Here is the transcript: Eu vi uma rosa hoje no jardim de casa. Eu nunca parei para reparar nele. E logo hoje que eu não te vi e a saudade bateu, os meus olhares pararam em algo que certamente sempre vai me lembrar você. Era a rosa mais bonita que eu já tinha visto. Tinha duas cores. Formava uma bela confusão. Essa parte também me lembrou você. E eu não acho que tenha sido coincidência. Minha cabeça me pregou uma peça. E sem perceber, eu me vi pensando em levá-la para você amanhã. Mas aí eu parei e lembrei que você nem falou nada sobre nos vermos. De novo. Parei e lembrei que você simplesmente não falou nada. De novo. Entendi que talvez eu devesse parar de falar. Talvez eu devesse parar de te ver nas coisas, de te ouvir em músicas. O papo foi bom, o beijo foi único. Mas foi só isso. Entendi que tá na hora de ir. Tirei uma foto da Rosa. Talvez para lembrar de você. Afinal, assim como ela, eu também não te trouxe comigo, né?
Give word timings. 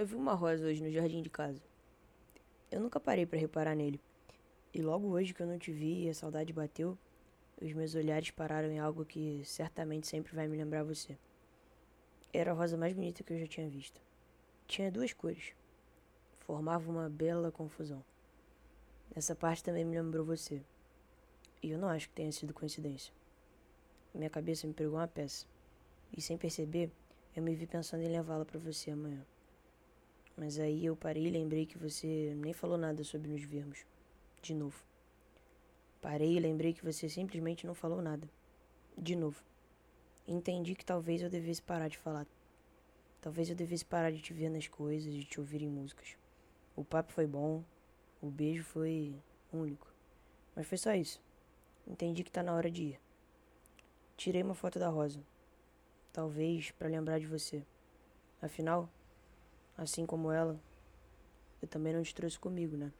Eu 0.00 0.06
vi 0.06 0.14
uma 0.14 0.32
rosa 0.32 0.64
hoje 0.64 0.82
no 0.82 0.90
jardim 0.90 1.20
de 1.20 1.28
casa. 1.28 1.60
Eu 2.70 2.80
nunca 2.80 2.98
parei 2.98 3.26
para 3.26 3.38
reparar 3.38 3.74
nele. 3.74 4.00
E 4.72 4.80
logo 4.80 5.08
hoje 5.08 5.34
que 5.34 5.42
eu 5.42 5.46
não 5.46 5.58
te 5.58 5.70
vi 5.70 6.06
e 6.06 6.08
a 6.08 6.14
saudade 6.14 6.54
bateu, 6.54 6.96
os 7.60 7.70
meus 7.74 7.94
olhares 7.94 8.30
pararam 8.30 8.70
em 8.70 8.78
algo 8.78 9.04
que 9.04 9.42
certamente 9.44 10.06
sempre 10.06 10.34
vai 10.34 10.48
me 10.48 10.56
lembrar 10.56 10.84
você. 10.84 11.18
Era 12.32 12.52
a 12.52 12.54
rosa 12.54 12.78
mais 12.78 12.94
bonita 12.94 13.22
que 13.22 13.30
eu 13.30 13.38
já 13.40 13.46
tinha 13.46 13.68
visto. 13.68 14.00
Tinha 14.66 14.90
duas 14.90 15.12
cores. 15.12 15.52
Formava 16.46 16.90
uma 16.90 17.10
bela 17.10 17.52
confusão. 17.52 18.02
Essa 19.14 19.34
parte 19.34 19.62
também 19.62 19.84
me 19.84 20.00
lembrou 20.00 20.24
você. 20.24 20.62
E 21.62 21.72
eu 21.72 21.78
não 21.78 21.88
acho 21.88 22.08
que 22.08 22.14
tenha 22.14 22.32
sido 22.32 22.54
coincidência. 22.54 23.12
Minha 24.14 24.30
cabeça 24.30 24.66
me 24.66 24.72
pregou 24.72 24.96
uma 24.96 25.06
peça. 25.06 25.44
E 26.16 26.22
sem 26.22 26.38
perceber, 26.38 26.90
eu 27.36 27.42
me 27.42 27.54
vi 27.54 27.66
pensando 27.66 28.02
em 28.02 28.08
levá-la 28.08 28.46
para 28.46 28.58
você 28.58 28.92
amanhã. 28.92 29.22
Mas 30.40 30.58
aí 30.58 30.86
eu 30.86 30.96
parei 30.96 31.26
e 31.26 31.30
lembrei 31.30 31.66
que 31.66 31.76
você 31.76 32.32
nem 32.38 32.54
falou 32.54 32.78
nada 32.78 33.04
sobre 33.04 33.28
nos 33.28 33.42
vermos. 33.42 33.84
De 34.40 34.54
novo. 34.54 34.82
Parei 36.00 36.34
e 36.34 36.40
lembrei 36.40 36.72
que 36.72 36.82
você 36.82 37.10
simplesmente 37.10 37.66
não 37.66 37.74
falou 37.74 38.00
nada. 38.00 38.26
De 38.96 39.14
novo. 39.14 39.44
Entendi 40.26 40.74
que 40.74 40.82
talvez 40.82 41.20
eu 41.20 41.28
devesse 41.28 41.60
parar 41.60 41.88
de 41.88 41.98
falar. 41.98 42.26
Talvez 43.20 43.50
eu 43.50 43.54
devesse 43.54 43.84
parar 43.84 44.10
de 44.10 44.22
te 44.22 44.32
ver 44.32 44.48
nas 44.48 44.66
coisas, 44.66 45.12
de 45.12 45.24
te 45.24 45.38
ouvir 45.38 45.60
em 45.60 45.68
músicas. 45.68 46.16
O 46.74 46.82
papo 46.82 47.12
foi 47.12 47.26
bom, 47.26 47.62
o 48.22 48.30
beijo 48.30 48.64
foi 48.64 49.14
único. 49.52 49.92
Mas 50.56 50.66
foi 50.66 50.78
só 50.78 50.94
isso. 50.94 51.20
Entendi 51.86 52.24
que 52.24 52.32
tá 52.32 52.42
na 52.42 52.54
hora 52.54 52.70
de 52.70 52.84
ir. 52.84 53.00
Tirei 54.16 54.42
uma 54.42 54.54
foto 54.54 54.78
da 54.78 54.88
Rosa. 54.88 55.20
Talvez 56.14 56.70
para 56.70 56.88
lembrar 56.88 57.20
de 57.20 57.26
você. 57.26 57.62
Afinal, 58.40 58.88
assim 59.80 60.04
como 60.04 60.30
ela, 60.30 60.60
eu 61.62 61.66
também 61.66 61.94
não 61.94 62.02
te 62.02 62.14
trouxe 62.14 62.38
comigo, 62.38 62.76
né? 62.76 62.92